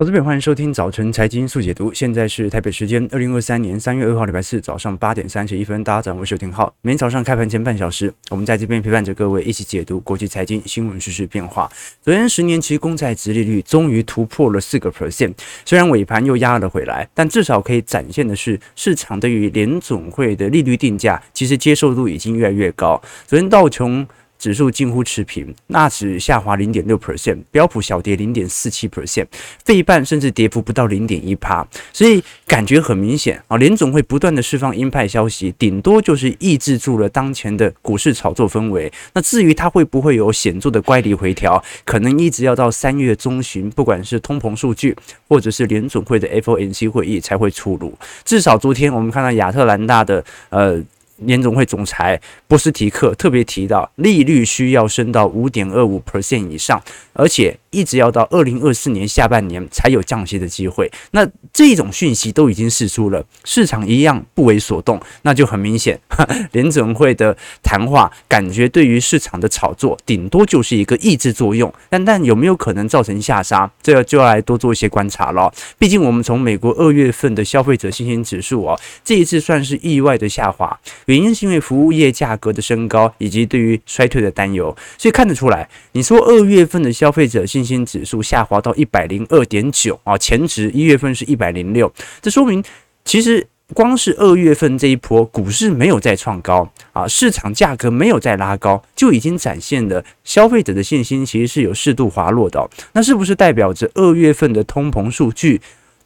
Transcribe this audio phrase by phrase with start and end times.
[0.00, 1.92] 投资朋友，欢迎收听早晨财经速解读。
[1.92, 5.82] 现在是台北时间二零二三年三月二号礼拜四早上八点三十一分。
[5.82, 6.72] 大家早上好，我是刘廷浩。
[6.82, 11.68] 每天早上开盘前半小时，我们在这边陪伴着各位一起解读国际财经新闻、时事变化。
[12.00, 15.34] 昨天十年期公债殖利率终于突破了四个 percent，
[15.64, 23.02] 虽然尾盘又压了回来，但至少可以展现的是，市场对于联总会的利率定价其实接受度已经越来越高。
[23.26, 24.06] 昨天道琼
[24.38, 29.26] 指数近乎持平，纳指下滑零点六 percent，标普小跌零点四七 percent，
[29.64, 38.92] 费半甚至跌幅不到零点一趴，所以感觉很明显啊，联总会不断的释放鹰派消息，顶多就是抑制住了当前的股市炒作氛围。
[39.12, 44.96] 那至于它会不会有显著的乖离回调，可能一直要到三月中旬，不管是通膨数据
[45.26, 47.92] 或者是联总会的 FOMC 会议才会出炉。
[48.24, 50.80] 至少昨天我们看到亚特兰大的呃。
[51.18, 56.82] 联总会总裁波斯提克特别提到，利率需要升到五点二五 percent 以上，
[57.12, 60.90] 而且一直要到二零二四年下半年才有降息的机会。
[61.10, 65.98] 那这种讯息都已经释出了，市场一样不为所动，那就很明显，
[66.52, 75.52] 联总会的谈话感觉对于市场的炒作顶多就是一个抑制作用，但但有没有可能造成下杀，这就要来多做一些观察了。
[75.78, 80.78] 毕竟我们从美国二月份的消费者信心指数啊，这一次算是意外的下滑。
[81.08, 92.62] 原因是因为服务业价格的升高，以及对于衰退的担忧，所以看得出来，你说二月份的消费者信心指数下滑到一百零二点九啊，前值一月份是一百零六，这说明
[93.06, 102.68] 其实光是二月份这一波股市没有再创高啊，市场价格没有再拉高，就已经展现了消费者的信心其实是有适度滑落的。
[102.92, 105.58] 那是不是代表着二月份的通膨数据？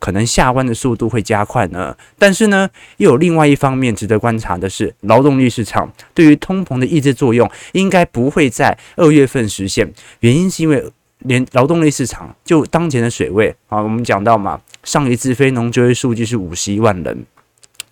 [0.02, 9.88] 可能下弯的速度会加快呢，但是呢，又有另外一方面值得观察的是，劳动力市场对于通膨的抑制作用应该不会在二月份实现。
[10.18, 10.84] 原因是因为
[11.18, 17.24] 连劳动力市场就当前的水位啊，我们讲到嘛，上一次非农就业数据是五十一万人，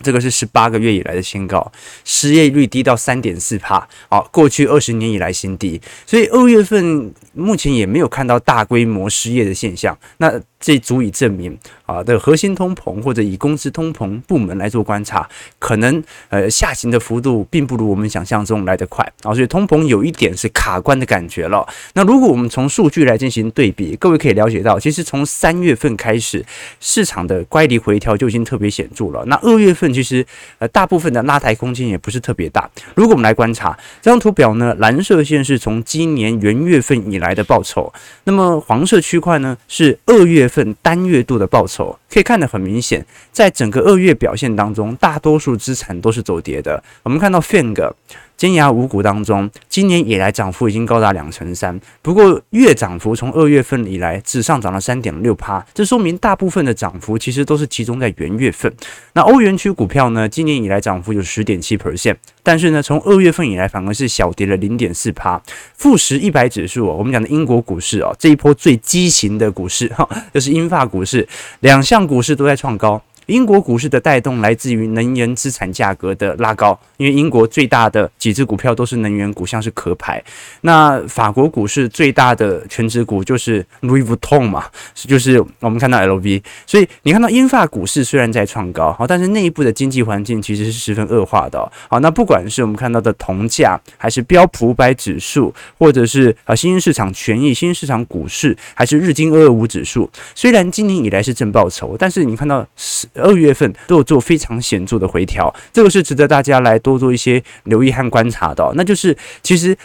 [0.00, 1.70] 这个是十八个月以来的新高，
[2.04, 9.96] 失业率低到三点四帕，好，过去二十年以来新低，所以二月份目前也没有看到大规模失业的现象。
[10.18, 15.28] 那这足以证明啊，的核心通膨或者以工资通膨部门来做观察，
[15.58, 21.66] 可能呃下行的幅度并不如我们想象中来得快啊，所以通膨有一点是卡关的感觉了。
[21.94, 26.44] 那如果我们从数据来进行对比，各位可以了解到，其实从三月份开始，
[26.78, 29.24] 市场的乖离回调就已经特别显著了。
[29.26, 30.24] 那二月份其实
[30.58, 32.68] 呃大部分的拉抬空间也不是特别大。
[32.94, 37.90] 如果我们来观察这张图表呢，蓝色线是从今年元月份以来的报酬，
[38.24, 46.84] 那么黄色区块呢是二月份单月度的报酬可以看得很明显，在整个二月表现当中，大多数资产都是走跌的。
[47.04, 47.90] 我们看到 FANG。
[48.40, 51.78] 尖牙五股当中，今年以来涨幅已经高达两成三。
[52.00, 58.74] 不过月涨幅从二月份以来只上涨了三点六趴，这说明大部分的涨幅其实都是集中在元月份。
[59.12, 65.38] 那欧元区股票呢，今年以来涨幅有十点七 percent，但是呢，从二月份以来反而是小跌了零点四趴。
[65.76, 71.28] 富时一百指数，我们讲的英国股市哦，这一波最畸形的股市哈，就是英法股市，
[71.60, 73.02] 两项股市都在创高。
[73.30, 80.22] 英国股市的带动来自于能源资产价格的拉高，因为英国最大的几只股票都是能源股，像是壳牌。
[80.62, 86.42] 那法国股市最大的全值股就是 Louis Vuitton 嘛，就是我们看到 LV。
[86.66, 91.70] 所以你看到英法股市虽然在创高，好，但是内部的经济环境其实是十分恶化的。
[91.88, 103.06] 好，那不管是我们看到的铜价，还是标普五百指数，或者是啊新兴市场权益、新兴市场股市，还是日经二二五指数，虽然今年以来是正报酬，但是你看到是。
[103.20, 108.72] 二月份都有做非常显著的回调，这个是值得大家来多做一些留意和观察的。
[108.74, 109.76] 那就是其实。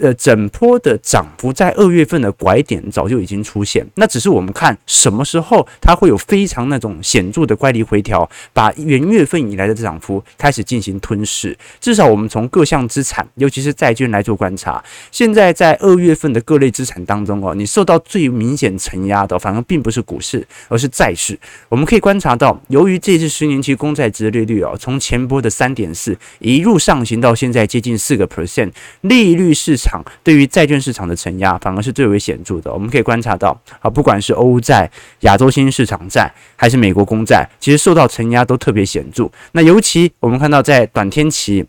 [0.00, 11.56] 呃，整波的涨幅在二月份的拐点早就已经出现，那只是我们看什么时候它会有非常那种显著的乖离回调，把元月份以来的涨幅开始进行吞噬。
[11.80, 21.38] 至少我们从各项资产，尤其是债券来做观察，现在在二月份的各类资产当中哦，你受到最明显承压的，反而并不是股市，而是债市。
[21.68, 29.81] 我们可以观察到，由于这次十年期公债殖利率哦，从前波的三点四一路上行到现在接近四个 percent，利率是。
[29.82, 32.72] 场对于债券市场的承压反而是最为显著的。
[32.72, 34.88] 我们可以观察到啊，不管是欧债、
[35.20, 39.28] 亚洲新兴市场债，还是美国公债，其实受到承压都特别显著。
[39.52, 41.64] 那尤其我们看到在短天期、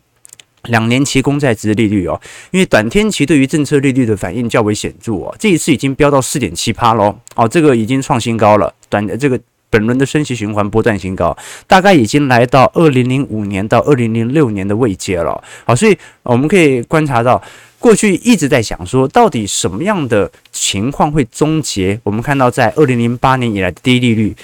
[0.64, 2.20] 两年期公债殖利率哦，
[2.52, 8.72] 因为短天期对于政策利率的反应较为显著哦，这一次已经飙到四点七趴喽哦，这个已经创新高了。
[8.88, 9.38] 短这个。
[9.70, 15.42] 本轮的升息循环波段新高，大概已经来到二零零五年到二零零六年的位阶了。
[15.66, 17.42] 好，所以我们可以观察到，
[17.84, 22.00] 过去一直在想说，到底什么样的情况会终结？
[22.02, 24.34] 我们看到在二零零八年以来的低利率。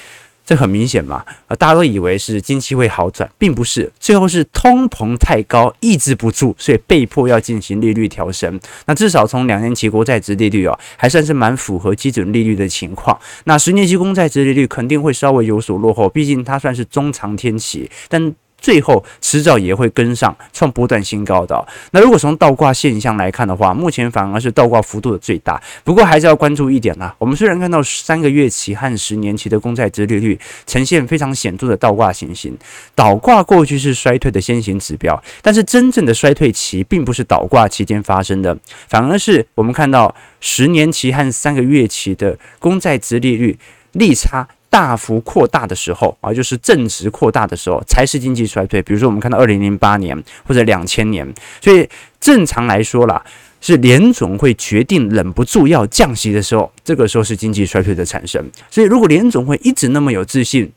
[0.44, 8.60] 这很明显嘛，呃，大家都以为是经济会好转，并不是，最后是通膨太高，抑制不住，所以被迫要进行利率调升。
[8.84, 13.18] 那至少从两年期国债殖利率哦，还算是蛮符合基准利率的情况。
[13.44, 18.34] 那十年期公债殖利率肯定会稍微有所落后，毕竟它算是中长天期，但。
[18.60, 21.66] 最后迟早也会跟上创波段新高的。
[21.92, 25.60] 那如果从倒挂现象来看的话，目前反而是倒挂幅度的最大。
[25.82, 32.56] 不过还是要关注一点啦，我们虽然看到三个月期和十年期的公债殖利率呈现非常显著的倒挂情形，
[32.94, 38.56] 倒挂过去是衰退的先行指标，但是真正的衰退期并不是倒挂期间发生的，
[38.88, 43.58] 反而是我们看到十年期和三个月期的公债殖利率
[43.92, 44.46] 利差。
[44.70, 48.80] 大幅扩大的时候啊，就是正值扩大的时候，才是经济衰退。
[48.80, 51.26] 比如说，我们看到二零零八年或者两千年，
[51.60, 51.86] 所以
[52.20, 53.22] 正常来说啦，
[53.60, 58.48] 是联总会决定忍不住要降息的时候，这个时候是经济衰退的产生。
[58.70, 60.72] 所以，如果联总会一直那么有自信。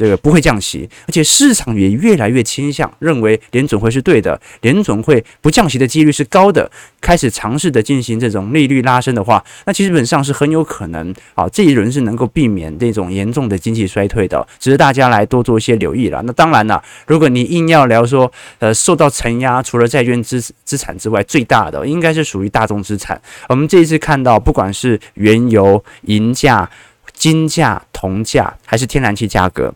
[0.00, 6.70] 这个不会降息，而且市场也越来越倾向认为联总会是对的，联总会不降息的几率是高的，
[7.02, 16.22] 开始尝试的进行这种利率拉升的话，那其实本上是很有可能啊，这一轮是能够避免这种严重的经济衰退的，只是大家来多做一些留意了。
[16.24, 23.20] 那当然了，如果你硬要聊说，呃，受到承压，除了债券资资产之外，最大的应该是属于大众资产。
[23.50, 26.70] 我们这一次看到，不管是原油、银价、
[27.12, 29.74] 金价、铜价，还是天然气价格。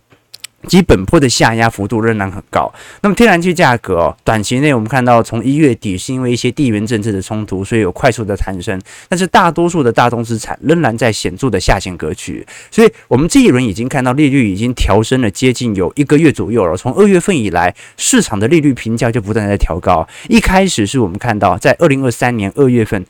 [0.67, 2.73] 基本波的下压幅度仍然很高。
[3.03, 8.81] 那么天然气价格哦，短期内我们看到从一月底是因为一些地缘政治的冲突，所以有快速的弹升。
[9.09, 12.47] 但是大多数的大宗资产仍然在显著的下行格局。
[12.71, 16.77] 所以我们这一轮已经看到利率已经调升了接近有一个月左右了。
[16.77, 20.07] 从二月份以来，市场的利率评价就不断在调高。
[20.29, 23.05] 一开始是我们看到在二零二三年二月份。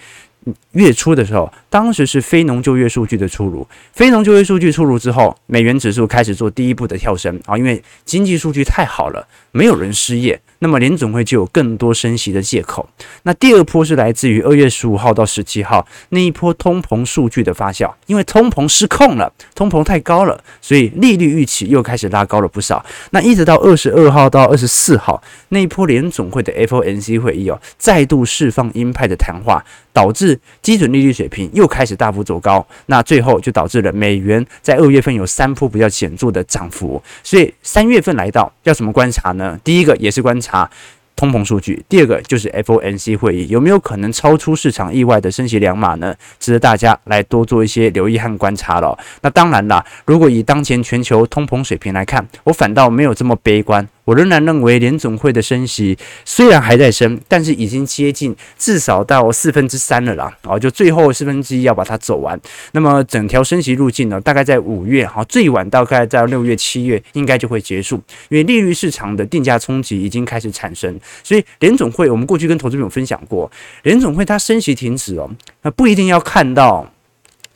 [0.75, 10.41] 月初的时候，当时是非农就业数据的出炉，非农就业数据出炉之后，美元指数开始做第一步的跳升啊，因为经济数据太好了，没有人失业。
[10.61, 12.89] 那么联总会就有更多升息的借口。
[13.25, 22.83] 那第二波是来自于二月十五号到十七号那一波通膨数据的发酵，因为通膨失控了，通膨太高了，所以利率预期又开始拉高了不少。
[23.11, 29.63] 那一直到二十二号到二十四号那一波联总会的 FOMC 会议哦，再度释放鹰派的谈话，
[29.93, 32.67] 导致基准利率水平又开始大幅走高。
[32.87, 37.01] 那最后就导致了美元在二月份有三波比较显著的涨幅。
[37.23, 39.57] 所以三月份来到要怎么观察呢？
[39.63, 40.69] 第一个也是观察。
[41.17, 41.81] 通膨数据。
[41.89, 46.13] 第二个就是 FOMC 会议有没有可能超出市场意外的升息两码呢？
[46.41, 48.99] 值得大家来多做一些留意和观察了。
[49.23, 53.89] 那当然啦，如果以当前全球通膨水平来看，我反倒没有这么悲观。
[54.05, 60.31] 我仍然认为联总会的升息虽然还在升，但是已经接近至少到四分之三了啦。
[60.43, 62.39] 啊，就最后四分之一要把它走完。
[62.73, 67.97] 那么整条升息路径呢，大概在五月，哈，最晚大概在六月、七月应该就会结束。
[68.29, 73.51] 因为利率市场的定价冲击已经开始产生，所以联总会我们过去跟投资朋友分享过，
[73.85, 75.31] 联总会它升息停止哦，
[75.63, 76.87] 那不一定要看到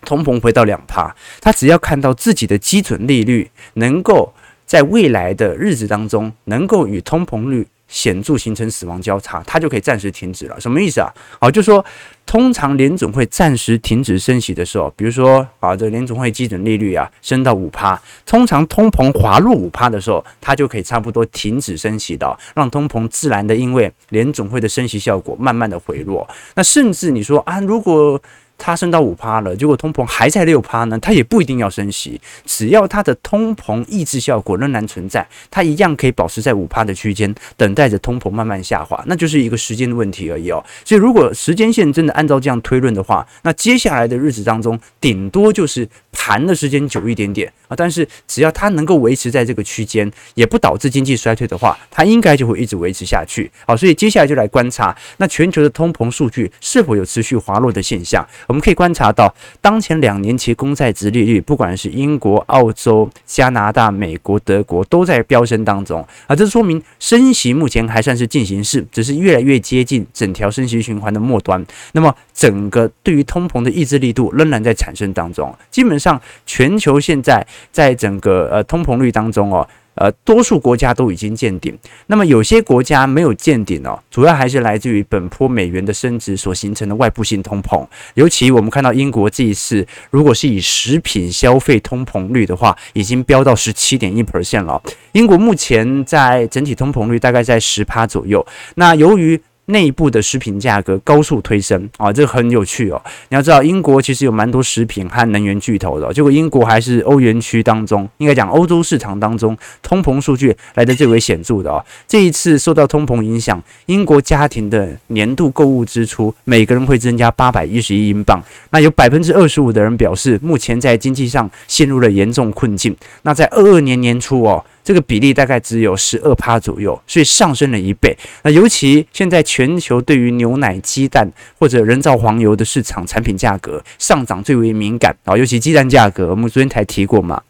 [0.06, 4.32] 通膨回到两趴，它只要看到自己的基准利率能够。
[4.68, 10.60] 在未来的日子当中，能够与通膨率显著形成死亡交叉，它就可以暂时停止了。
[10.60, 11.10] 什么意思啊？
[11.40, 11.82] 好，就说
[12.26, 26.28] 通常联总会暂时停止升息的时候，比如说啊，这联总会基准利率啊升到五趴，通常通膨滑落五趴的时候，它就可以差不多停止升息的，让通膨自然的因为联总会的升息效果慢慢的回落。
[26.54, 28.20] 那甚至你说啊，如果
[28.58, 40.62] 它升到五趴了，结果通膨还在六趴呢，它也不一定要升息，只要它的通膨抑制效果仍然存在，它一样可以保持在五趴的区间，等待着通膨慢慢下滑，那就是一个时间的问题而已哦。
[40.84, 53.50] 所以如果时间线真的按照这样推论的话，那接下来的日子当中，顶多就是盘的时间久一点点啊，但是只要它能够维持在这个区间，也不导致经济衰退的话，它应该就会一直维持下去。
[53.66, 58.26] 好，所以接下来就来观察那全球的通膨数据是否有持续滑落的现象。
[58.48, 66.34] 我们可以观察到，当前两年期公债殖利率，不管是英国、澳洲、加拿大、美国、德国，都在飙升当中啊。
[66.34, 71.62] 这说明升息目前还算是进行式，只是越来越接近整条升息循环的末端。
[71.92, 75.54] 那么，整个对于通膨的抑制力度仍然在产生当中。
[75.70, 79.68] 基本上，全球现在在整个呃通膨率当中哦。
[79.98, 81.76] 呃，多数国家都已经见顶。
[82.06, 87.86] 那么有些国家没有见顶哦，主要还是来自于本坡美元的升值所形成的外部性通膨。
[88.14, 94.80] 尤其我们看到英国这一次，如果是以食品消费通膨率的话，已经飙到十七点一 percent 了。
[95.12, 98.44] 英国目前在整体通膨率大概在十趴左右。
[98.76, 103.00] 那由于内部的食品价格高速推升啊，这很有趣哦。
[103.28, 111.84] 你要知道，英国其实有蛮多食品和能源巨头的，结果英国还是欧元区当中，应该讲欧洲市场当中通膨数据来得最为显著的哦。
[112.06, 118.42] 这一次受到通膨影响，英国家庭的年度购物支出每个人会增加八百一十一英镑。
[118.70, 122.96] 那有百分之二十五的人表示，目前在经济上陷入了严重困境。
[123.22, 124.64] 那在二二年年初哦。
[124.88, 128.16] 这个比例大概只有十二趴左右，所以上升了一倍。
[128.42, 137.42] 那尤其现在全球对于牛奶、鸡蛋或者人造黄油的市场产品价格上涨最为敏感啊，尤其鸡蛋价格，我们昨天才提过嘛。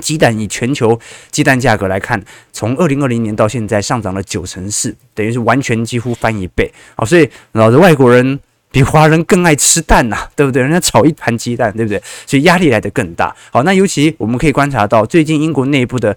[0.00, 0.96] 鸡蛋以全球
[1.32, 2.22] 鸡蛋价格来看，
[2.52, 7.04] 从二零二零年到现在上涨了九成四，等于是完全几乎翻一倍啊。
[7.04, 8.38] 所以老的外国人
[8.70, 10.62] 比华人更爱吃蛋呐，对不对？
[10.62, 12.00] 人家炒一盘鸡蛋，对不对？
[12.28, 13.34] 所以压力来得更大。
[13.50, 16.16] 好，那尤其我们可以观察到，最近英国内部的。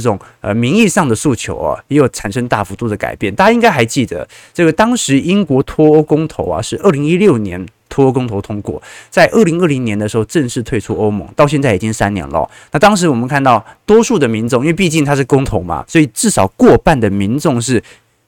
[0.00, 3.32] 种呃名义上的诉求啊，也有产生大幅度的改变。
[3.32, 12.50] 大家应该还记得，这个当时英国脱欧公投啊，是二零一六年脱欧公投通过，在二零二零年的时候正式退出欧盟，到现在已经三年了。
[12.72, 17.80] 那当时我们看到多数的民众，因为毕竟它是公投嘛，所以至少过半的民众是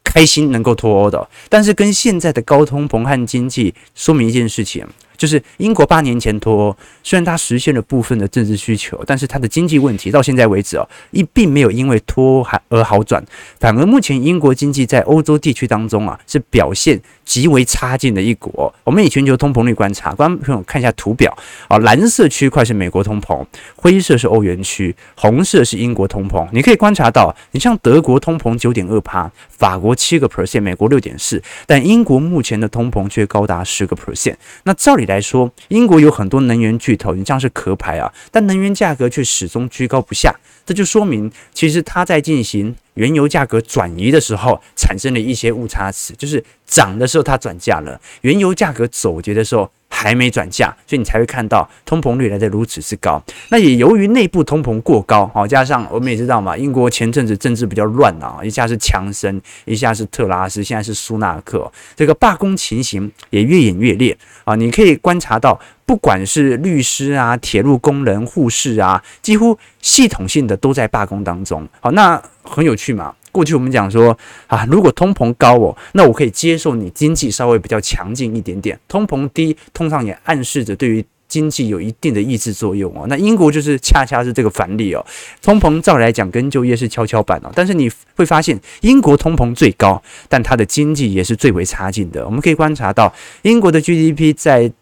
[0.05, 1.29] 开心能够脱欧的。
[1.49, 4.87] 但是跟现在的高通膨和经济说明一件事情。
[5.17, 13.25] 就是英国八年前脱欧，虽然它实现了部分的政治需求，但是它的经济问题到现在为止哦，一并没有因为脱欧而好转，
[13.59, 18.73] 反而目前英国经济在欧洲地区当中啊是表现极为差劲的一国。
[18.85, 21.37] 我们以全球通膨率观察，观众朋友看一下图表
[21.69, 23.45] 啊，蓝色区块是美国通膨，
[23.77, 26.47] 灰色是欧元区，红色是英国通膨。
[26.53, 34.35] 你可以观察到，你像德国通膨九点二趴，法国七个 percent，美国六点四，但英国目前的通膨却高达十个 percent。
[34.65, 40.35] 那照理来说，英国有很多能源巨头，你像是壳牌啊，但能源价格却始终居高不下，
[40.67, 49.71] 这就说明其实它在进行原油价格转移的时候，产生了一些误差值，就是涨的时候它转价了，原油价格走跌的时候。
[49.97, 53.23] 还没转嫁，所以你才会看到通膨率来得如此之高。
[53.49, 64.55] 那也由于内部通膨过高，好，加上我们也知道嘛，英国前阵子政治比较乱啊，一下是强生，一下是特拉斯，现在是苏纳克，这个罢工情形也越演越烈啊。
[64.55, 71.67] 你可以观察到，不管是律师啊、铁路工人、护士啊，几乎系统性的都在罢工当中。
[71.81, 73.15] 好，那很有趣嘛。
[73.37, 74.17] 过去我们讲说
[74.47, 78.81] 啊，如果通膨高哦，那我可以接受你经济稍微比较强劲一点点。
[78.89, 83.05] 通膨低，通常也暗示着对于经济有一定的抑制作用哦。
[83.11, 85.05] 那英国就是恰恰是这个反例哦。
[85.43, 92.25] 通膨照来讲跟就业是跷跷板哦，但是你会发现英国通膨最高，但它的经济也是最为差劲的。
[92.25, 93.13] 我们可以观察到
[93.43, 94.73] 英国的 GDP 在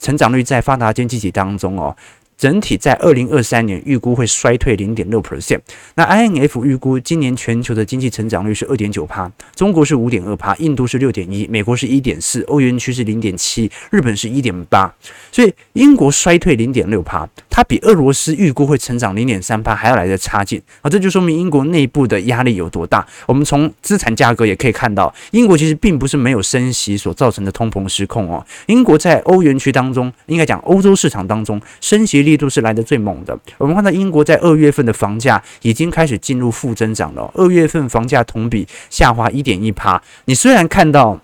[0.00, 1.96] 成长率在发达经济体当中哦。
[2.42, 5.60] 整体在二零二三年预估会衰退零点六 percent。
[5.94, 14.92] 那 IMF 预估今年全球的经济成长率是二点九趴，中国是五点二趴，印度是六点一，美国是一点四，欧元区是零点七，日本是一点八。
[15.30, 20.90] 所以英国衰退零点六趴，它比俄罗斯预估会成长零点三趴还要来得差劲啊！
[20.90, 23.06] 这就说明英国内部的压力有多大。
[23.28, 28.44] 我们从资产价格也可以看到，英国其实并不是没有升息所造成的通膨失控哦。
[28.66, 32.31] 英国在欧元区当中，应该讲欧洲市场当中升息率。
[32.32, 33.38] 力度是来的最猛的。
[33.58, 37.30] 我们看到英国在二月份的房价已经开始进入负增长了。
[37.34, 40.02] 二月份房价同比下滑一点一趴。
[40.24, 41.20] 你虽然看到。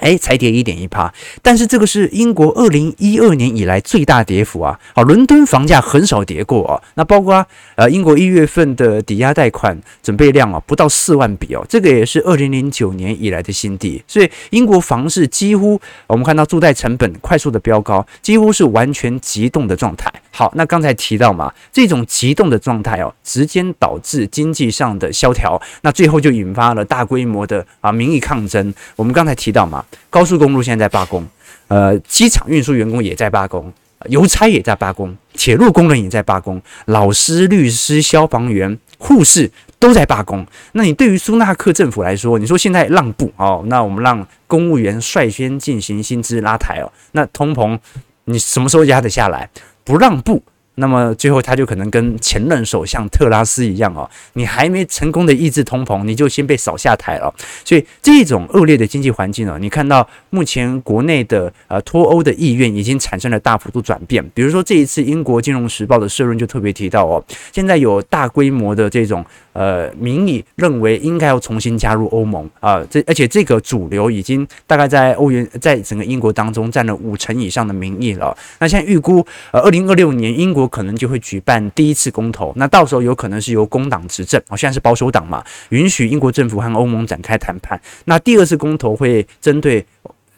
[0.00, 1.12] 哎，才跌一点一趴，
[1.42, 4.78] 但是这个是英国二零一二年以来最大跌幅啊！
[4.94, 6.82] 好，伦敦房价很少跌过啊。
[6.94, 14.02] 那包括啊呃，英国一月份的抵押贷款准备量啊，不到四万笔哦，这个也是二零零九年以来的新低。
[14.06, 20.12] 所以英国房市几乎我们看到住贷成本快速的飙高，几乎是完全急冻的状态。
[20.30, 28.72] 好，那刚才提到嘛，这种急冻的状态哦，直接导致经济上的萧条，那最后就引发了大规模的啊民意抗争。
[28.94, 29.84] 我们刚才提到嘛。
[30.10, 31.26] 高速公路现在在罢工，
[31.68, 33.72] 呃，机场运输员工也在罢工，
[34.06, 40.46] 邮差也在罢工，铁路工人也在罢工，老师、律师、消防员、护士都在罢工。
[40.72, 47.78] 那你对于苏纳克政府来说，你说现在让步哦，那我们让公务员率先进行薪资拉抬哦，那通膨
[48.24, 49.50] 你什么时候压得下来？
[49.84, 50.42] 不让步。
[50.78, 57.32] 那么最后他就可能跟前任首相特拉斯一样哦，你还没成功的抑制通膨，你就先被扫下台了。
[57.64, 64.24] 所以这种恶劣的经济环境哦，你看到目前国内的呃脱欧的意愿已经产生了大幅度转变。
[64.34, 69.24] 比如说这一次英国金融时报的社论就特别提到哦，现在有大规模的这种
[69.58, 78.36] 呃民意认为应该要重新加入欧盟啊，这而且这个主流已经大概在欧元在整个英国当中占了五成以上的民意了。
[78.60, 87.80] 那现在预估呃二零二六年英国可能就会举办第一次公投，那到时候有可能是由工党执政，哦，现在是保守党嘛，允许英国政府和欧盟展开谈判。
[88.04, 89.84] 那第二次公投会针对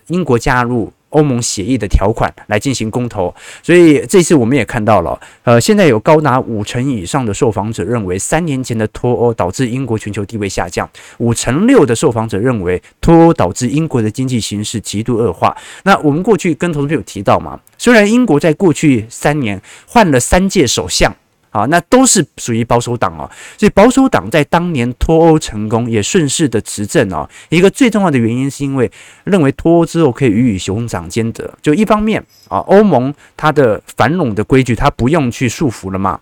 [0.07, 10.89] 英国加入欧盟协议的条款来进行公投，所以这次我们也看到了，呃，现在有高达五成以上的受访者认为三年前的脱欧导致英国全球地位下降，
[11.19, 15.57] 五成六的受访者认为脱欧导致英国的经济形势极度恶化。
[15.85, 21.15] 那我们过去跟投资朋友提到嘛，虽然英国在过去三年换了三届首相。
[21.51, 27.29] 啊，那都是属于保守党哦，所以保守党在当年脱欧成功，也顺势的执政哦。
[27.49, 28.91] 一个最重要的原因是因为
[29.25, 36.21] 认为脱欧之后可以鱼与熊掌兼得，就一方面啊，欧盟它的繁荣的规矩它不用去束缚了嘛。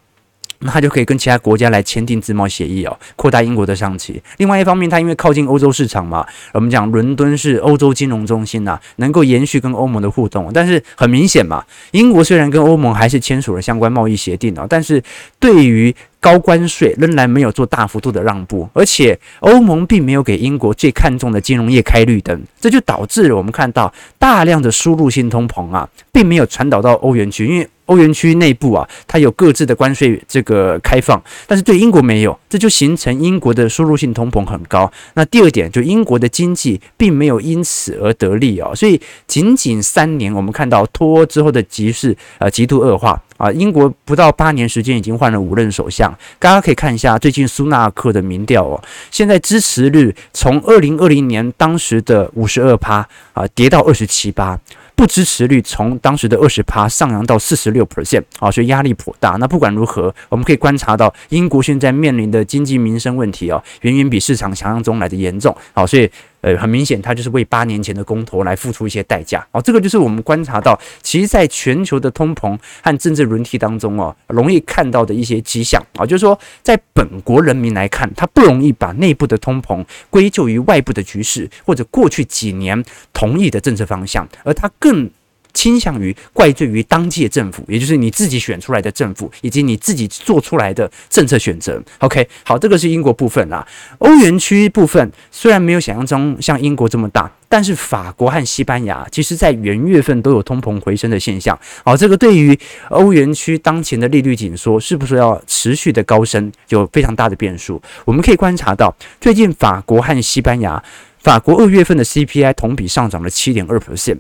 [0.60, 4.20] 那他就可以跟其他国家来签订自贸协议哦，扩大英国的商机。
[4.38, 10.50] 另外一方面，他因为靠近欧洲市场嘛，我们讲伦敦是欧洲金融中心呐、啊，能够延续跟欧盟的互动。
[10.52, 15.00] 但是很明显嘛，英国虽然跟欧盟还是签署了相关贸易协定哦，但是
[15.38, 27.68] 对于高关税仍然没有做大幅度的让步，而且欧盟并没有给英国最看重的金融业开绿灯，这就导致了我们看到大量的输入性通膨啊，并没有传导到欧元区，因为。
[27.88, 34.90] 欧元区内部啊，它有各自的关税这个开放，但是对英国没有，这就形成英国的输入性通膨很高。
[35.14, 43.50] 那第二点，就英国的经济并没有因此而得利哦，所以仅仅三年，我们看到脱欧之后的局势呃极度恶化啊。
[43.52, 54.58] 英国不到八年时间已经换了五任首相，大家可以看一下最近苏纳克的民调哦，现在支持率从二零二零年当时的五十二趴啊跌到二十七趴。
[54.98, 59.30] 不支持率从当时的二十趴上扬到四十六 percent 啊，所以压力颇大。
[59.38, 65.56] 那不管如何，我们可以观察到英国现在面临的经济民生问题啊，远远比市场想象中来的严重。
[65.72, 66.10] 好，所以。
[66.40, 69.60] 呃，很明显，他就是为八年前的公投来付出一些代价哦。
[69.60, 85.10] 这个就是我们观察到，其实在全球的通膨和政治轮替当中哦，容易看到的一些迹象啊，就是说，在本国人民来看，他不容易把内部的通膨归咎于外部的局势或者过去几年同意的政策方向，而他更。
[85.52, 91.82] 倾向于怪罪于当届政府，也就是你自己选出来的政府，以及你自己做出来的政策选择。
[91.98, 93.66] OK，好，这个是英国部分啦。
[93.98, 101.58] 欧元区部分虽然没有想象中像英国这么大，但是法国和西班牙其实在元月份都有通膨回升的现象。
[101.84, 102.58] 好，这个对于
[102.90, 107.80] 欧元区当前的利率紧缩是不是要持续的高升，有非常大的变数。
[108.04, 110.82] 我们可以观察到，最近法国和西班牙，
[111.18, 114.18] 法国二月份的 CPI 同比上涨了七点二 percent。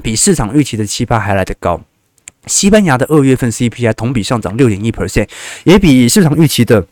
[0.00, 1.80] 比市场预期的七八还来得高，
[2.46, 5.28] 西班牙的二月份 CPI 同比上涨六点一 percent，
[5.64, 6.86] 也比市场预期的。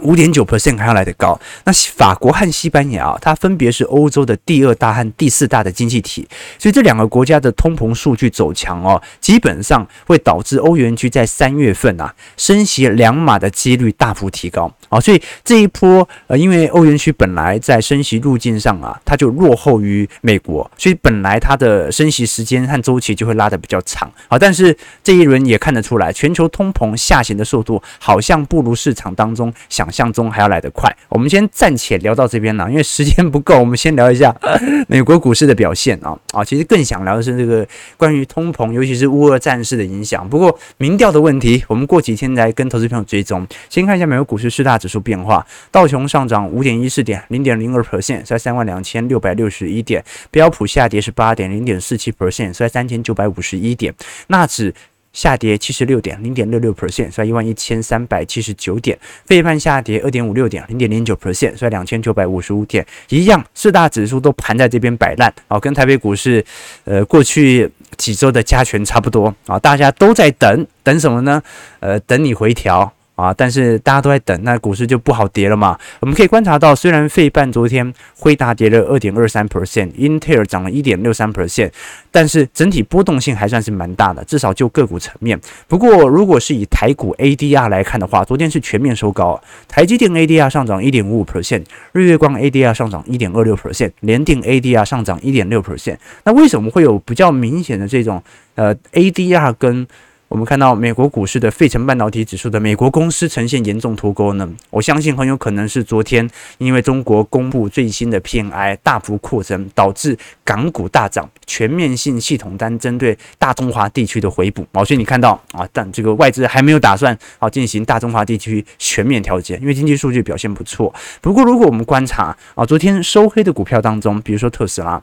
[0.00, 1.38] 五点九 percent 还要来得高。
[1.64, 6.26] 那法国和西班牙啊，它分别是欧洲的第二大和第四大的经济体，
[6.58, 14.98] 所以这两个国家的通膨数据走强哦，基本上会导致欧元区在三月份啊升息两码的几率大幅提高啊。
[14.98, 24.38] 所以这一波呃，因为欧元区本来在升息路径上啊，它就落后于美国，所以本来它的升息时间和周期就会拉得比较长啊。
[24.38, 29.81] 但是这一轮也看得出来，全球通膨下行的速度好像不如市场当中想。
[29.82, 30.94] 想象中还要来得快。
[31.08, 34.32] 我们先暂且聊到这边了，因为时间不够， 我们先聊一下
[34.86, 36.44] 美国股市的表现啊啊！
[36.44, 37.66] 其实更想聊的是这个
[37.96, 40.28] 关于通膨，尤其是乌俄战事的影响。
[40.28, 43.44] 不过民调的问题，我们过几天来跟投资朋友追踪。
[43.68, 53.92] 先看一下美国股市四大指数变化：道琼上涨五点一四点，零点零二 percent，在三万两千六百六十一点；标普下跌十八点，零点四七 percent，在三千九百五十一点；
[54.28, 54.72] 纳指。
[55.12, 58.98] 下跌七十六点零点六六 percent，在一万一千三百七十九点。
[59.26, 62.86] 费半下跌二点五六点零点零九 percent，在两千九百五十五点。
[63.08, 66.44] 一样，四大指数都盘在这边摆烂啊，跟台北股市
[66.84, 71.42] 呃过去几周的加权差不多啊，大家都在等等什么呢？
[71.80, 72.92] 呃，等你回调。
[73.22, 75.78] 啊，但是大家都在等，那股市就不好跌了嘛。
[76.00, 81.70] 我们可以观察到，虽然费半昨天辉达跌了二点二三 percent，英特尔涨了一点六三 percent，
[82.10, 85.40] 但是整体波动性还算是蛮大的，至少就个股层面。
[85.68, 95.96] 不过，如果是以台股 ADR 来看的话，昨天是全面收高，台积电 ADR 上涨一点五五 percent，日月光 ADR 上涨一点二六 percent，联电 ADR 上涨一点六 percent。
[96.24, 98.22] 那为什么会有比较明显的这种
[98.56, 99.86] 呃 ADR 跟
[100.32, 104.50] 我们看到美国股市的费城半导体指数的美国公司呈现严重脱钩呢？
[104.70, 114.66] 我相信很有可能是昨天因为中国公布最新的 PMI 大幅扩增，导致港股大涨，全面性系统单针对大中华地区的回补。
[114.86, 120.90] 所以你看到啊，但这个外资还没有打算啊进行大中华地区全面调节，因为经济数据表现不错。
[121.20, 125.02] 不过如果我们观察啊，昨天收黑的股票当中，比如说特斯拉。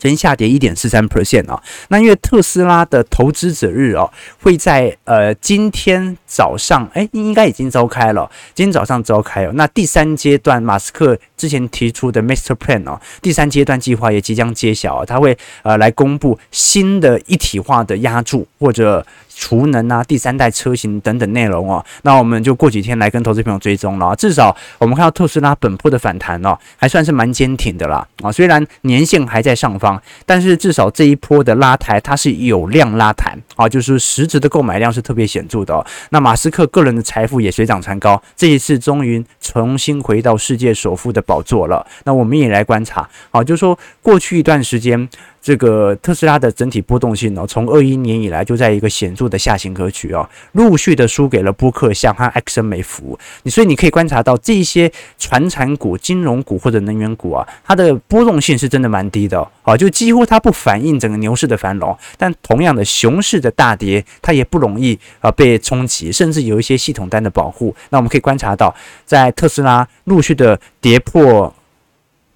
[0.00, 4.10] 先下跌一点四三 percent 啊，那因为特斯拉的投资者日哦，
[4.42, 9.52] 会在呃今天早上，哎，应该已经召开了，今天早上召开了。
[9.52, 19.06] 那第三阶段，马斯克之前提出的 Master Plan 哦，第三阶段计划也即将揭晓，他会呃来公布新的一体化的压注或者。
[19.40, 24.14] 储能啊，第三代车型等等内容哦，那我们就过几天来跟投资朋友追踪了。
[24.14, 28.30] 至少我们看到特斯拉本波的反弹哦，还算是蛮坚挺的啦啊。
[28.30, 35.82] 虽然年线还在上方，但是至少这一波的拉抬它是有量拉抬啊，就是实质的购买量是特别显著的。
[36.10, 41.86] 那马斯克个人的财富也水涨船高，这一次终于重新回到世界首富的宝座了。
[42.04, 45.08] 那我们也来观察啊，就是说过去一段时间。
[45.42, 53.18] 这个特斯拉的整体波动性呢，从二一年以来就在一个显著的下行格局啊，陆续的输给了波克夏和埃克森美孚。
[53.44, 61.96] 你所以你可以观察到这些传产股、金融股或者能源股啊，它的波动性是真的蛮低的啊，就几乎它不反映整个牛市的繁荣。
[62.18, 67.74] 但同样的熊市的大跌，它也不容易啊被冲击，甚至有一些系统单的保护。
[67.88, 68.74] 那我们可以观察到，
[69.06, 71.54] 在特斯拉陆续的跌破。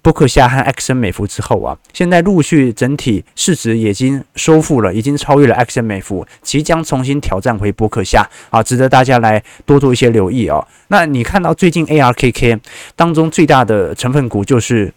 [0.05, 10.63] 波克夏和埃克森美孚之后啊，现在陆续整体市值已经收复了，已经超越了埃克森美孚，即将重新挑战回波克夏啊，值得大家来多做一些留意哦。
[10.89, 12.59] 那你看到最近 ARKK
[12.95, 14.93] 当中最大的成分股就是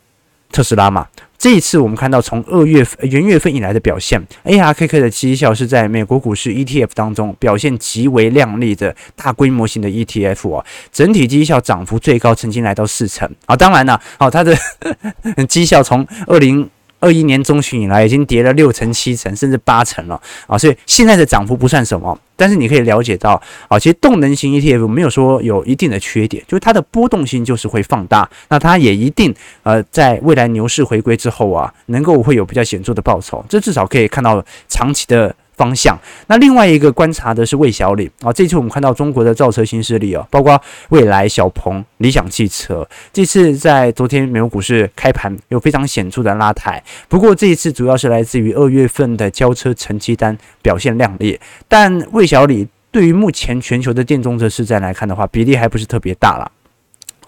[0.52, 1.06] 特斯拉嘛？
[1.38, 14.56] 这一次我们看到从二月份元月份以来的表现，ARKK 的绩效是在美国股市 ETF 当中表现极为亮丽的大规模型的 ETF 啊，整体绩效涨幅最高曾经来到四成啊，当然了，好，它的
[15.48, 16.68] 绩效从二零。
[17.00, 20.58] 二一年中旬以来，已经跌了六成、七成，甚至八成了啊！
[20.58, 35.34] 所以现在的涨幅不算什么，但是你可以了解到啊，其实动能型 ETF 没有说有一定的缺点，就是它的波动性就是会放大，那它也一定呃，在未来牛市回归之后啊，能够会有比较显著的报酬，这至少可以看到长期的。
[35.58, 35.98] 方向。
[36.28, 46.82] 那另外一个观察的是魏小李啊，这次我们看到中国的造车新势力哦，包括蔚来、小鹏、理想汽车，这次在昨天美国股市开盘有非常显著的拉抬。
[47.08, 56.50] 不过这一次主要是来自于二月份的交车成绩单表现亮丽，但魏小李对于目前全球的电动车市占来看的话，比例还不是特别大了。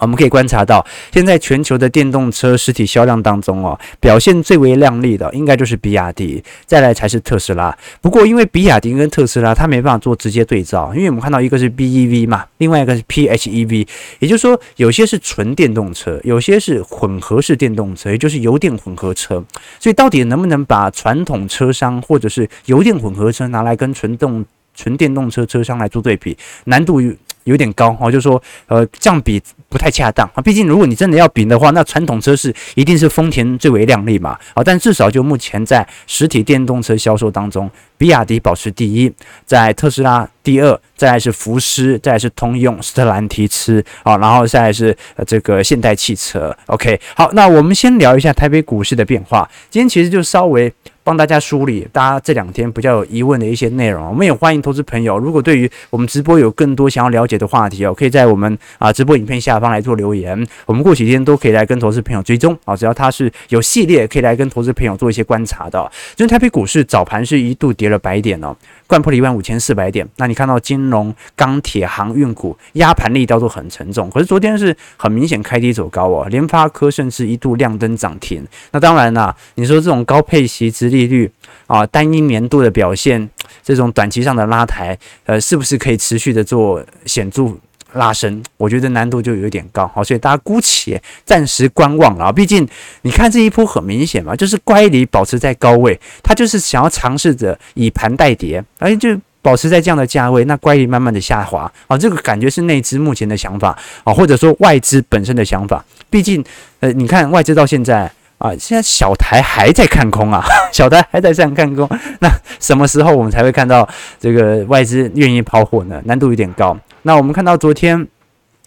[0.01, 7.77] 我们可以观察到，现在全球的电动车实体销量当中哦，表现最为亮丽的应该就是比亚迪，再来才是特斯拉。
[8.01, 13.87] 不过，因为比亚迪跟特斯拉它没办法做直接对照，因为我们看到一个是 BEV 嘛，另外一个是 PHEV，
[14.19, 19.45] 也就是说，有些是纯电动车，有些是混合式电动车，也就是油电混合车。
[19.79, 27.01] 所以，到底能不能把传统车商或者是油电混合车拿来跟纯动纯电动车车商来做对比，难度
[27.44, 30.42] 有点高哦，就是说，呃，这样比不太恰当啊。
[30.42, 34.38] 毕竟，如果你真的要比的话，那传统车市一定是丰田最为亮丽嘛。
[34.55, 39.12] 啊，但至少就目前在实体电动车销售当中，比亚迪保持第一，
[39.44, 46.57] 在特斯拉第二，再来是福斯，再来是通用、斯特兰提斯啊，然后再来是这个现代汽车。
[46.66, 49.48] OK，好，那我们先聊一下台北股市的变化。
[49.70, 50.72] 今天其实就稍微。
[51.11, 65.90] 帮大家梳理大家这两天比较有疑问的一些内容，我们也欢迎投资朋友，如果对于我们直播有更多想要了解的话题哦，可以在我们啊直播影片下方来做留言，我们过几天都可以来跟投资朋友追踪啊，只要他是有系列，可以来跟投资朋友做一些观察的。
[66.14, 68.57] 今天台北股市早盘是一度跌了百点哦。
[68.87, 78.44] 贯破了一万五千四百点，那你看到金融、钢铁、航运股压盘力道都很沉重，可是昨天是很明显开低走高哦，联发科甚至一度亮灯涨停。
[78.73, 81.31] 那当然啦，你说这种高配息、力利率
[81.67, 83.29] 啊，单一年度的表现，
[83.63, 87.57] 这种短期上的拉抬，呃，是不是可以持续的做显著？
[87.95, 92.33] 拉升，我觉得难度就有点高，好，所以大家姑且暂时观望了。
[92.33, 92.65] 毕竟
[93.03, 105.85] 你看这一波很明显嘛，就是乖离保持在高位，它就是想要尝试着以盘代跌，而且就保持在这样的价位，那乖离慢慢的下滑啊，这个感觉是内资目前的想法啊，或者说外资本身的想法。
[106.09, 106.45] 毕竟
[106.79, 108.09] 呃，你看外资到现在
[108.40, 111.87] 啊，现在小台还在看空啊， 小台还在这样看空，
[112.20, 113.87] 那什么时候我们才会看到
[114.18, 116.00] 这个外资愿意抛货呢？
[116.07, 116.74] 难度有点高。
[117.03, 118.09] 那我们看到昨天，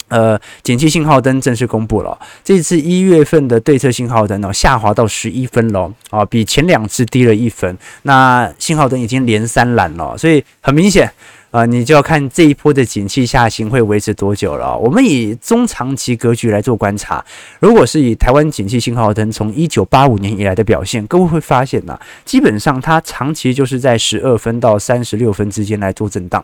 [0.10, 7.76] 呃，减气信号灯正式公布了，这次一月份的对策信号灯哦，下滑到十一分了啊，比前两次低了一分。
[8.04, 11.12] 那信号灯已经连三蓝了，所以很明显。
[11.54, 14.76] 啊、你就要看这一波的景气下行会维持多久了。
[14.76, 17.24] 我们以中长期格局来做观察，
[17.60, 26.44] 如果是以台湾景气信号灯从一九八五年以来的表现，各位会发现呢、基本上它长期就是在十二分到三十六分之间来做震荡。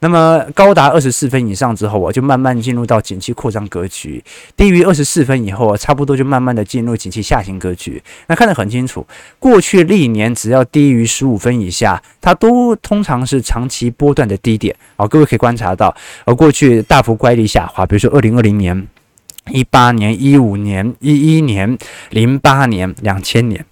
[0.00, 4.20] 那么高达二十四分以上之后啊，就慢慢进入到景气扩张格局；
[4.56, 8.02] 低于二十四分以后啊，差不多就慢慢的进入景气下行格局。
[8.26, 9.06] 那看得很清楚，
[9.38, 14.58] 过去历年只要低于十五分以下，它都通常是长期波段的低。
[14.58, 18.88] 点啊，各位可以观察到，而过去大幅乖离下滑，比如说二零二零年、
[19.50, 21.76] 一八年、一五年、一一年、
[22.10, 23.64] 零八年、两千年，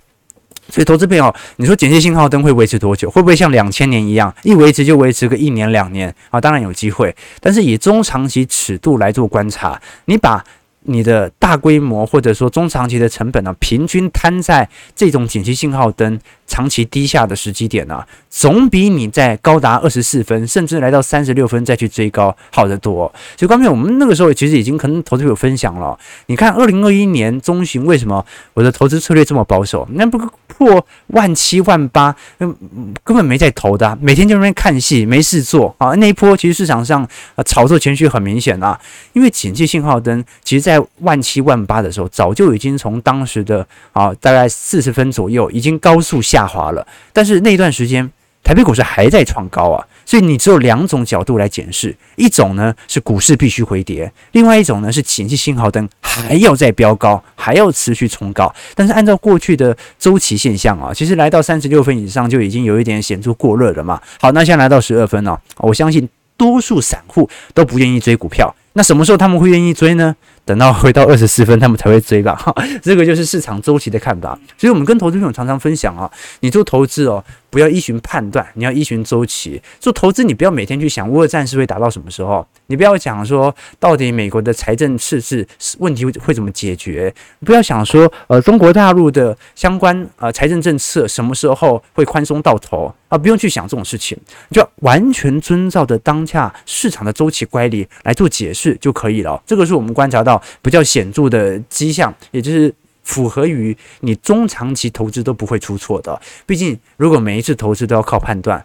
[0.68, 3.10] 所以投资朋友，你说景气信号灯会维持多久？
[3.10, 6.40] 会不会像两千年一样，一维持就维持个一年两年啊？
[6.40, 10.44] 当然有机会，但是以中长期尺度来做观察，你把。
[10.88, 23.12] 你的大规模或者说中长期的成本呢，平均摊在这种景气信号灯长期低下的时机点呢，总比你在高达二十四分，甚至来到三十六分再去追高好得多。
[23.36, 25.98] 所以，刚才我们那个时候其实已经可能投资有分享了。
[26.26, 29.86] 你看，二零二一年中旬为什么我的投资策略这么保守？
[29.92, 35.94] 那不破万七万八，根本没在投的，每天就在那边看戏，没事做啊。
[35.96, 38.78] 那一波其实市场上啊炒作情绪很明显啊，
[39.12, 46.86] 因为景气信号灯其实在万七万八的时候，早就已经从当时的啊大概四十分左右，已经高速下下滑了。
[47.14, 48.10] 但是那段时间，
[48.44, 58.54] 台北股市还在创高啊，所以你只有两种角度来检视：一种呢是股市必须回跌，另外一种呢是前期信号灯还要再飙高，还要持续冲高。
[58.74, 63.98] 但是按照过去的周期现象啊，其实来到三十六分以上就已经有一点显著过热了嘛。
[64.20, 68.54] 好，那现在来到十二分哦，我相信多数散户都不愿意追股票。
[68.74, 70.14] 那什么时候他们会愿意追呢？
[70.46, 72.34] 等到回到二十四分，他们才会追吧。
[72.36, 74.38] 哈， 这个就是市场周期的看法。
[74.56, 76.08] 所以，我们跟投资朋友常常分享啊，
[76.40, 77.22] 你做投资哦，
[77.56, 79.58] 不要依循判断，你要依循周期。
[79.80, 87.14] 做投资，你不要每天去想乌战事会打到什么时候，你不要讲说到底美国的财政赤字问题会怎么解决，
[87.46, 94.18] 不要想说呃中国大陆的相关呃财政政策什么时候会宽松到头啊，不用去想这种事情，
[94.50, 99.42] 就完全遵照着当下市场的周期乖离来做解释就可以了。
[99.46, 100.42] 这个是我们观察到。
[100.60, 102.74] 比较显著的迹象，也就是
[103.06, 106.20] 符合于你中长期投资都不会出错的。
[106.44, 108.62] 毕竟，如果每一次投资都要靠判断，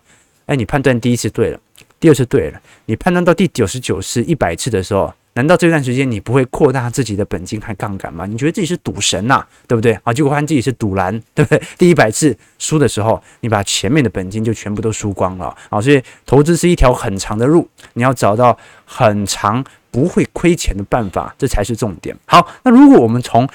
[0.48, 1.60] 哎，你判断第一次对了，
[2.00, 8.26] 第二次对了，你判断到第九十九次、一百次的时候，难道这段时间你不会扩大自己的本金和杠杆吗？
[8.26, 9.94] 你觉得自己是赌神呐、对不对？
[10.04, 11.62] 啊，结果发现自己是赌蓝，对不对？
[11.78, 15.80] 第一百次输的时候，你把前面的本金就全部都输光了啊！
[15.80, 19.64] 所以，投资是一条很长的路，你要找到很长。
[19.94, 22.16] 不会亏钱的办法，这才是重点。
[22.26, 23.46] 好，那如果我们从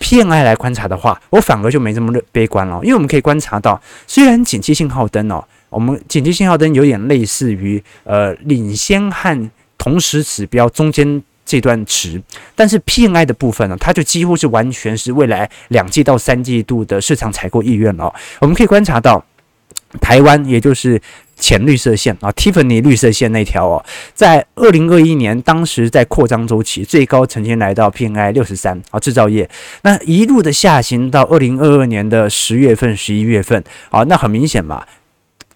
[0.00, 12.22] PMI 来观察的话，我反而就没这么悲观了，因为我们可以观察到，虽然紧急信号灯哦，我们紧急信号灯有点类似于呃领先和同时指标中间这段值，
[12.54, 18.12] 但是 PNI 的部分呢，它就几乎是完全是未来两季到三季度的市场采购意愿了。
[18.40, 19.24] 我们可以观察到，
[20.00, 21.00] 台湾也就是。
[21.36, 29.50] 浅绿色线啊，Tiffany 绿色线那条哦，在二零二一年，当时在扩张周期，最高曾经来到 PMI 六十三啊，制造业
[29.82, 34.86] 那一路的下行到二零二二年的十月份、十一月份啊，那很明显嘛，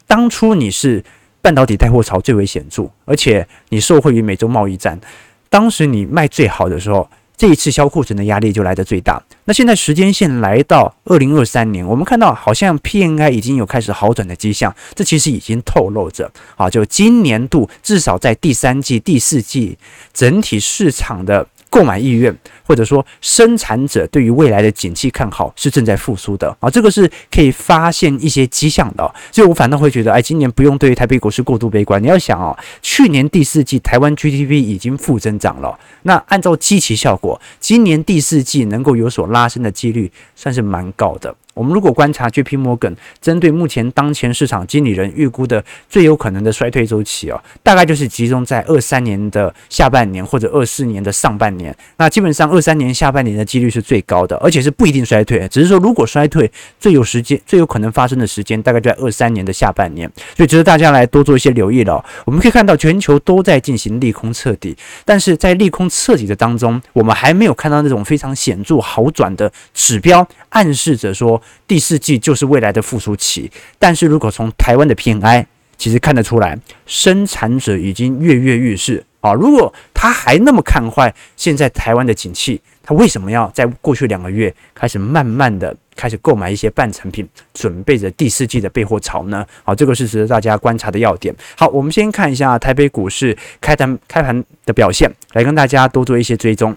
[0.09, 1.03] 当初你是
[1.41, 5.01] 半导体带货潮最为显著，而且你受惠于美洲贸易战，
[5.49, 7.09] 当时你卖最好的时候。
[7.39, 9.23] 这一次销库存的压力就来得最大。
[9.45, 19.79] 那现在时间线来到二零二三年，我们看到好像 PNI 已经有开始好转的迹象，这其实已经透露着啊，就今年度至少在第三季、第四季
[20.13, 21.47] 整体市场的。
[21.71, 22.35] 购买意愿，
[22.67, 29.15] 或者说生产者对于未来的景气看好是正在复苏的啊，这个是可以发现一些迹象的。
[29.31, 32.03] 所以我反倒会觉得，哎，今年不用对于台北股市过度悲观。
[32.03, 41.35] 你要想哦，去年第四季台湾 GDP 已经负增长了，那按照基期效果，今年第四季能够有所拉升的几率算是蛮高的。
[41.59, 51.77] 我们如果观察 JP Morgan 针对目前当前市场经理人预估的最有可能的衰退周期哦，大概就是集中在二三年的下半年或者二四年的上半年。
[51.97, 60.09] 那基本上二三年下半年的几率是最高的，而且是不一定衰退，只是说如果衰退，最有时间、最有可能发生的时间大概就在二三年的下半年。
[60.37, 62.05] 所以值得大家来多做一些留意了。
[62.25, 71.43] 我们可以看到全球都在进行利空彻底，但是在利空彻底的当中，我们还没有看到那种非常显著好转的指标，暗示着说。
[71.67, 75.45] 第四季就是未来的复苏期，但是如果从台湾的 PMI，
[75.77, 79.05] 其实看得出来，生产者已经跃跃欲试。
[79.21, 89.45] 啊，如果他还那么看坏现在台湾的景气，他为什么要在过去两个月开始慢慢的开始购买一些半成品，准备着第四季的备货潮呢？
[89.65, 91.35] 好，这个是值得大家观察的要点。
[91.57, 96.75] 好，我们先看一下台北股市开盘开盘的表现，来跟大家多做一些追踪。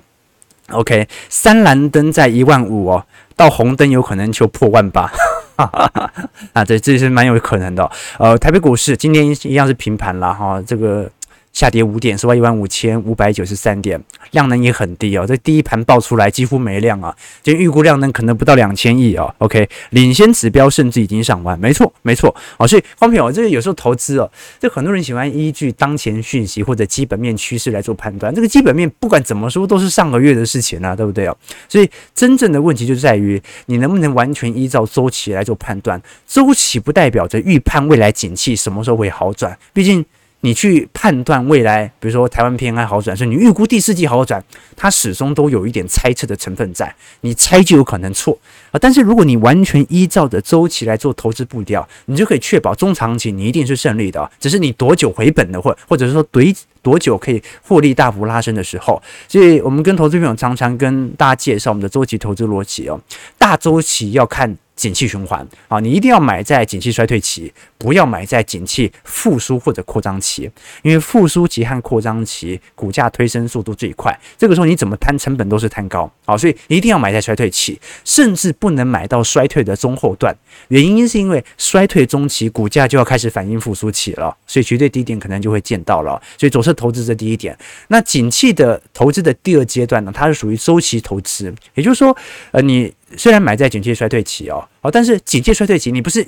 [0.72, 3.06] OK，三蓝灯在一万五哦，
[3.36, 5.12] 到红灯有可能就破万八。
[6.54, 7.90] 啊，这这是蛮有可能的。
[8.18, 11.10] 呃，台北股市今天一样是平盘了哈，这个。
[11.54, 15.26] 下跌五点，收在一万五千五百九十三点，量能也很低哦。
[15.28, 19.34] 这第一盘爆出来几乎没量啊，就预估量能可能不到两千亿哦。
[19.40, 22.34] OK，领先指标甚至已经上万，没错没错。
[22.58, 28.34] 哦，所以方朋友，这个有时候投资哦，这很多人喜欢依据当前讯息或者基本面趋势来做判断。
[28.34, 31.38] 这个基本面不管怎么说都是上个月的事情啊，对不对哦？
[31.68, 36.02] 所以真正的问题就在于你能不能完全依照周期来做判断。
[36.26, 40.06] 周期不代表着预判未来景气什么时候会好转，毕竟。
[40.42, 44.44] 你去判断未来，比如说台湾 PMI 好转，所以你预估第四季好转，
[44.76, 48.38] 它始终都有一点猜测的成分在，你猜就有可能错
[48.72, 48.80] 啊。
[48.80, 56.42] 但是如果你完全依照着周期来做投资步调，你就可以确保中长期你一定是胜利的，只是你多久回本的，或或者是说多
[56.82, 59.02] 多久可以获利大幅拉升的时候。
[59.28, 63.00] 所以我们跟投资朋友常常跟大家介绍我们的周期投资逻辑哦，
[63.38, 64.58] 大周期要看。
[64.82, 65.48] 景气循环。
[65.68, 70.50] 啊，你一定要买在景气衰退期，不要买在景气复苏或者扩张期，
[70.82, 76.12] 因为复苏期和扩张期股价推升速度最快，这个时候你怎么摊成本都是摊高。
[76.26, 80.36] 啊，所以一定要买在衰退期，甚至不能买到衰退的中后段，
[80.70, 87.56] 原因是因为衰退中期股价就要开始反映复苏期了，所以绝对低点可能就会见到了，所以左侧投资这第一点。
[87.90, 92.16] 那景气的投资的第二阶段呢，它是属于周期投资，也就是说，
[92.52, 92.92] 呃，你。
[93.18, 96.26] 虽然买在景气衰退期哦，好，但是景气衰退期你不是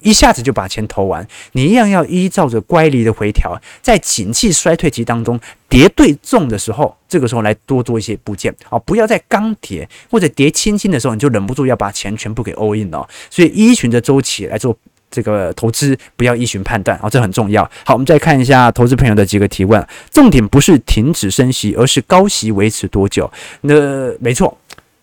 [0.00, 13.08] 一下子就把钱投完，你一样要依照着乖离的回调，在景气衰退期当中跌对重的时候，这个时候来多做一些部件啊，不要在刚跌或者跌轻轻的时候，你就忍不住要把钱全部给 all in 了。
[13.30, 14.76] 所以依循着周期来做
[15.08, 17.62] 这个投资，不要依循判断啊，这很重要。
[17.84, 23.30] 好，我们再看一下投资朋友的几个提问，重点不是停止升息，而是高息维持多久？
[23.60, 24.58] 那没错。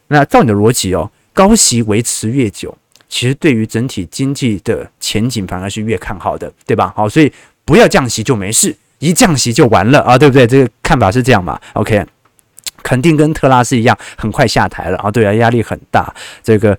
[0.10, 6.94] 那照你的逻辑哦，高息维持越久，其实对于整体经济的前景反而是越看好的，对吧？
[6.96, 7.32] 好，所以
[7.64, 10.46] 不要降息就没事，一降息就完了啊，对不对？
[10.46, 12.06] 这个看法是这样嘛？OK，
[12.84, 16.14] 肯定跟特拉斯一样，很快下台了啊，对啊，压力很大。
[16.44, 16.78] 这个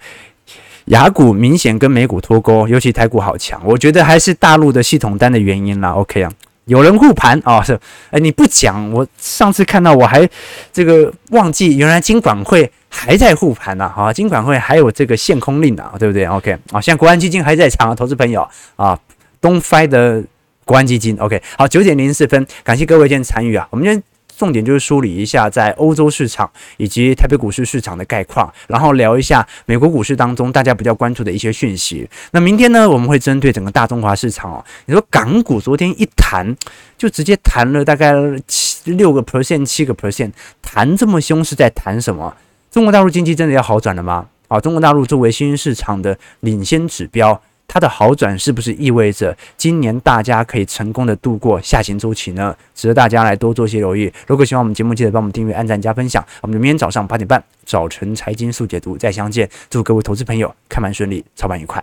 [0.87, 5.91] 雅股明显跟美股脱钩，尤其台股好强，我觉得还是大陆的系统单的原因啦。
[5.93, 6.33] OK 啊。
[6.71, 7.79] 有人护盘啊，是
[8.13, 10.29] 哎，你不讲，我上次看到我还
[10.73, 18.97] 这个忘记，原来金管会还在护盘呢，啊，金管会还有这个限空令呢，对不对？OK 啊，现在国安基金还在场啊，投资朋友啊，
[19.41, 20.23] 东飞的
[20.65, 24.01] 国安基金 OK，好，九点零四分，感谢各位今天参与啊，我们今天。
[24.41, 32.09] 重点就是梳理一下在欧洲市场以及台北股市市场的概况，然后聊一下美国股市当中大家比较关注的一些讯息。
[32.31, 34.65] 那明天呢，我们会针对整个大中华市场哦。
[34.87, 36.57] 你说港股昨天一弹
[36.97, 38.15] 就直接弹了大概
[38.47, 42.35] 七六个 percent、七个 percent，弹这么凶是在弹什么？
[42.71, 44.27] 中国大陆经济真的要好转了吗？
[44.49, 47.43] 啊，中国大陆作为新兴市场的领先指标。
[47.73, 52.53] 它的好转是不是意味着今年大家可以成功的度过下行周期呢？
[52.75, 54.13] 值得大家来多做些留意。
[54.27, 56.25] 如果喜欢我们节目，记得帮我们订阅、按赞、加分享。
[56.41, 59.49] 我们明天早上八点半，早晨财经速解读再相见。
[59.71, 61.81] 祝各位投资朋友开盘顺利，操盘愉快。